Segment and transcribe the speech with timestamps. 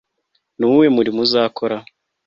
[0.57, 1.77] ni uwuhe murimo uzakora